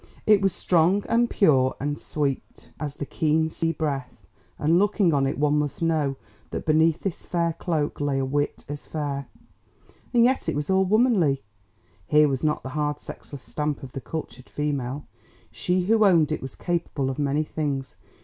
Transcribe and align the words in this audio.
It 0.25 0.41
was 0.41 0.51
strong 0.51 1.03
and 1.07 1.29
pure 1.29 1.75
and 1.79 1.99
sweet 1.99 2.71
as 2.79 2.95
the 2.95 3.05
keen 3.05 3.51
sea 3.51 3.71
breath, 3.71 4.25
and 4.57 4.79
looking 4.79 5.13
on 5.13 5.27
it 5.27 5.37
one 5.37 5.59
must 5.59 5.83
know 5.83 6.15
that 6.49 6.65
beneath 6.65 7.01
this 7.01 7.23
fair 7.23 7.53
cloak 7.53 8.01
lay 8.01 8.17
a 8.17 8.25
wit 8.25 8.65
as 8.67 8.87
fair. 8.87 9.27
And 10.11 10.23
yet 10.23 10.49
it 10.49 10.55
was 10.55 10.71
all 10.71 10.85
womanly; 10.85 11.43
here 12.07 12.27
was 12.27 12.43
not 12.43 12.63
the 12.63 12.69
hard 12.69 12.99
sexless 12.99 13.43
stamp 13.43 13.83
of 13.83 13.91
the 13.91 14.01
"cultured" 14.01 14.49
female. 14.49 15.05
She 15.51 15.81
who 15.81 16.03
owned 16.03 16.31
it 16.31 16.41
was 16.41 16.55
capable 16.55 17.11
of 17.11 17.19
many 17.19 17.43
things. 17.43 17.95